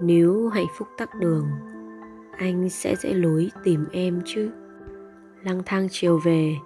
[0.00, 1.46] nếu hạnh phúc tắc đường,
[2.38, 4.50] anh sẽ dễ lối tìm em chứ.
[5.42, 6.56] Lang thang chiều về,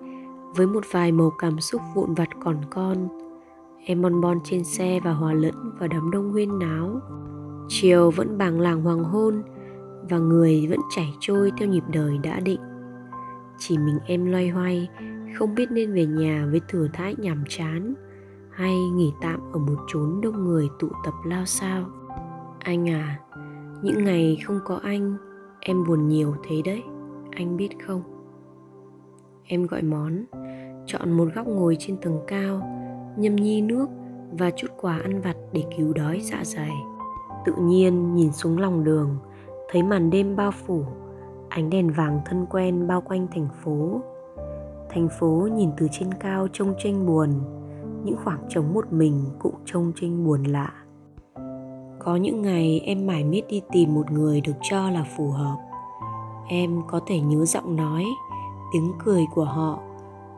[0.57, 3.09] với một vài màu cảm xúc vụn vặt còn con,
[3.87, 7.01] em bon bon trên xe và hòa lẫn vào đám đông huyên náo.
[7.69, 9.43] Chiều vẫn bàng làng hoàng hôn
[10.11, 12.61] và người vẫn chảy trôi theo nhịp đời đã định.
[13.59, 14.89] Chỉ mình em loay hoay,
[15.39, 17.95] không biết nên về nhà với thừa thãi nhàm chán
[18.51, 21.85] hay nghỉ tạm ở một chốn đông người tụ tập lao sao
[22.65, 23.19] anh à
[23.83, 25.17] những ngày không có anh,
[25.61, 26.83] em buồn nhiều thế đấy,
[27.31, 28.03] anh biết không?
[29.45, 30.25] Em gọi món,
[30.87, 32.69] chọn một góc ngồi trên tầng cao,
[33.17, 33.87] nhâm nhi nước
[34.39, 36.73] và chút quà ăn vặt để cứu đói dạ dày.
[37.47, 39.17] Tự nhiên nhìn xuống lòng đường,
[39.71, 40.85] thấy màn đêm bao phủ,
[41.49, 44.01] ánh đèn vàng thân quen bao quanh thành phố.
[44.91, 47.31] Thành phố nhìn từ trên cao trông tranh buồn,
[48.05, 50.84] những khoảng trống một mình cũng trông tranh buồn lạ
[52.05, 55.57] có những ngày em mải miết đi tìm một người được cho là phù hợp.
[56.49, 58.05] Em có thể nhớ giọng nói,
[58.73, 59.79] tiếng cười của họ,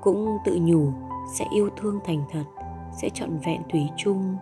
[0.03, 0.93] cũng tự nhủ
[1.35, 2.45] sẽ yêu thương thành thật,
[3.03, 4.37] sẽ trọn vẹn thủy chung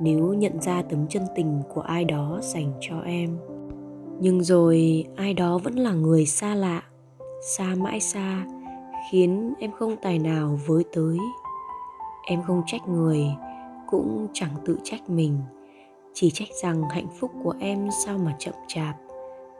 [0.00, 3.38] nếu nhận ra tấm chân tình của ai đó dành cho em.
[4.20, 6.82] Nhưng rồi, ai đó vẫn là người xa lạ,
[7.42, 8.46] xa mãi xa,
[9.10, 11.18] khiến em không tài nào với tới.
[12.26, 13.26] Em không trách người,
[13.86, 15.38] cũng chẳng tự trách mình
[16.12, 18.96] chỉ trách rằng hạnh phúc của em sao mà chậm chạp,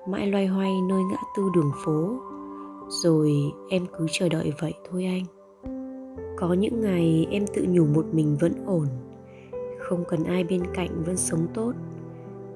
[0.09, 2.15] mãi loay hoay nơi ngã tư đường phố.
[2.89, 3.33] Rồi
[3.71, 5.25] em cứ chờ đợi vậy thôi anh.
[6.37, 8.87] Có những ngày em tự nhủ một mình vẫn ổn,
[9.79, 11.73] không cần ai bên cạnh vẫn sống tốt.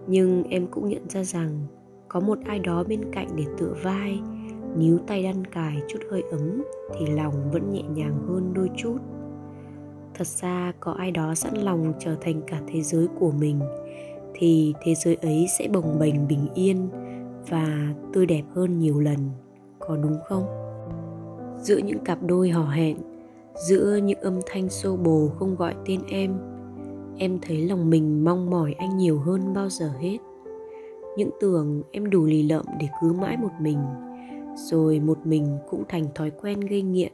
[0.07, 1.67] Nhưng em cũng nhận ra rằng
[2.09, 4.21] có một ai đó bên cạnh để tựa vai,
[4.77, 6.63] níu tay đan cài chút hơi ấm
[6.99, 8.99] thì lòng vẫn nhẹ nhàng hơn đôi chút.
[10.15, 13.61] Thật ra có ai đó sẵn lòng trở thành cả thế giới của mình
[14.35, 16.89] thì thế giới ấy sẽ bồng bềnh bình yên
[17.49, 19.19] và tươi đẹp hơn nhiều lần,
[19.79, 20.45] có đúng không?
[21.63, 22.97] Giữa những cặp đôi hò hẹn,
[23.69, 26.39] giữa những âm thanh xô bồ không gọi tên em
[27.19, 30.19] em thấy lòng mình mong mỏi anh nhiều hơn bao giờ hết.
[31.17, 33.79] Những tưởng em đủ lì lợm để cứ mãi một mình,
[34.57, 37.13] rồi một mình cũng thành thói quen gây nghiện.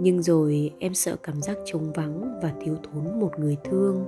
[0.00, 4.04] Nhưng rồi em sợ cảm giác trống vắng và thiếu thốn một người thương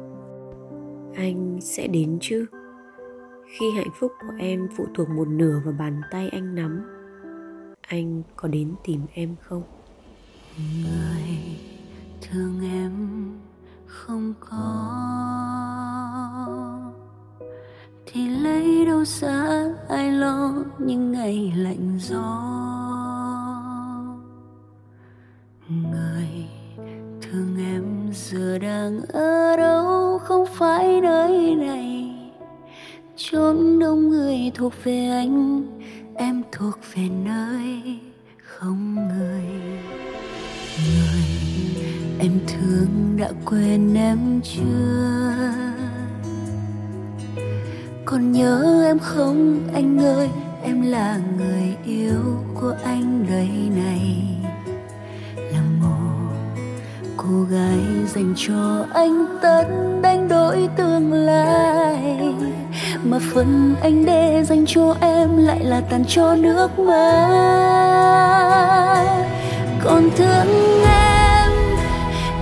[1.16, 2.46] anh sẽ đến chứ?
[3.46, 6.82] Khi hạnh phúc của em phụ thuộc một nửa vào bàn tay anh nắm,
[7.88, 9.62] anh có đến tìm em không?
[10.58, 11.38] Người
[12.20, 12.92] thương em
[13.86, 14.90] không có.
[18.06, 22.40] Thì lấy đâu xa ai lo những ngày lạnh gió?
[25.68, 26.48] Người
[27.22, 30.46] thương em giờ đang ở đâu không
[31.00, 32.10] nơi này.
[33.16, 35.62] Chốn đông người thuộc về anh,
[36.14, 37.98] em thuộc về nơi
[38.38, 39.44] không người.
[40.78, 41.24] Người
[42.18, 45.34] em thương đã quên em chưa?
[48.04, 49.68] Còn nhớ em không?
[49.74, 50.28] Anh ơi,
[50.62, 52.20] em là người yêu
[52.60, 54.16] của anh đời này.
[58.06, 59.64] Dành cho anh tất
[60.02, 62.18] đánh đổi tương lai.
[63.04, 67.94] Mà phần anh để dành cho em lại là tàn cho nước mắt
[69.84, 71.52] còn thương em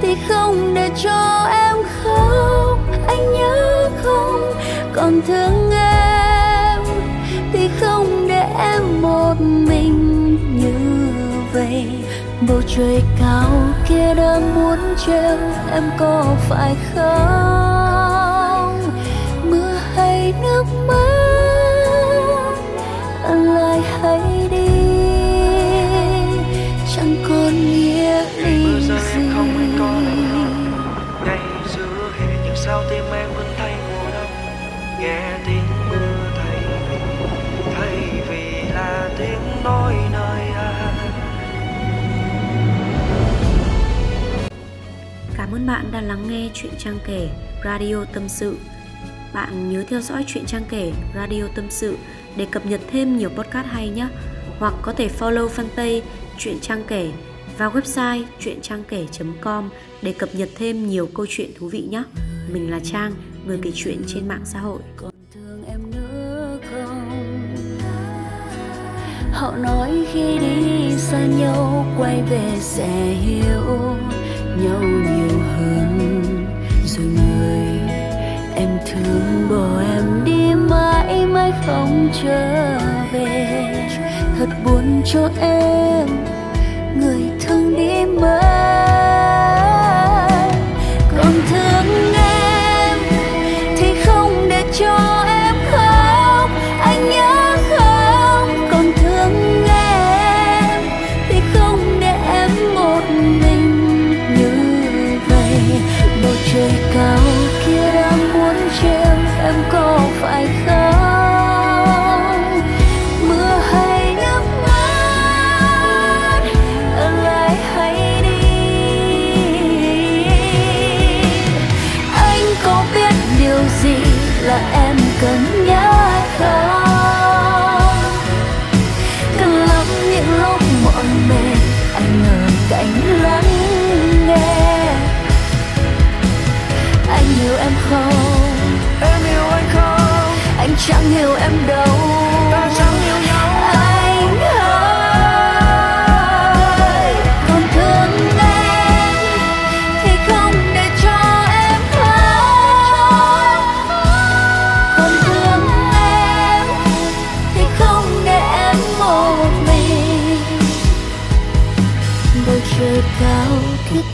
[0.02, 4.52] thì không để cho em khóc, anh nhớ không?
[4.94, 5.91] Còn thương em
[12.48, 13.50] bầu trời cao
[13.88, 15.38] kia đã muốn treo
[15.72, 18.78] em có phải không?
[19.50, 21.22] Mưa hay nước mắt
[23.30, 24.68] lại hay đi.
[26.96, 28.94] Chẳng còn nghĩa lý gì.
[31.24, 31.40] ngày
[31.76, 34.30] giữa hè nhưng sao tim em vẫn thấy mùa đông.
[35.00, 35.61] Nghe tiếng
[45.62, 47.28] Ơn bạn đã lắng nghe chuyện Trang kể
[47.64, 48.56] Radio Tâm sự.
[49.34, 51.96] Bạn nhớ theo dõi chuyện Trang kể Radio Tâm sự
[52.36, 54.08] để cập nhật thêm nhiều podcast hay nhé.
[54.58, 56.00] Hoặc có thể follow fanpage
[56.38, 57.10] chuyện Trang kể
[57.58, 59.70] và website chuyện trang kể.com
[60.02, 62.02] để cập nhật thêm nhiều câu chuyện thú vị nhé.
[62.52, 63.12] Mình là Trang,
[63.46, 64.80] người kể chuyện trên mạng xã hội.
[64.96, 67.22] còn thương em nữa không
[69.32, 73.96] họ nói khi đi xa nhau quay về sẽ hiểu
[74.56, 75.11] nhau
[79.04, 82.78] đừng bỏ em đi mãi mãi không trở
[83.12, 83.88] về.
[84.38, 86.31] Thật buồn cho em.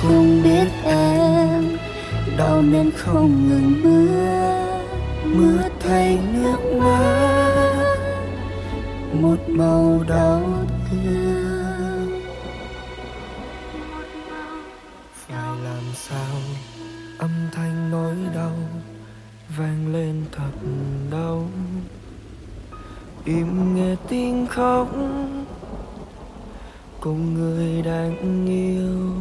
[0.02, 1.76] không biết em,
[2.37, 4.69] đau nên không ngừng mưa
[5.35, 7.96] mưa thay nước mắt,
[9.12, 10.43] một màu đau
[10.90, 12.20] thương.
[15.14, 16.37] Phải làm sao?
[17.19, 18.55] Âm thanh nỗi đau
[19.56, 20.69] vang lên thật
[21.11, 21.49] đau.
[23.25, 24.88] Im nghe tiếng khóc,
[27.00, 29.18] cùng người đang yêu.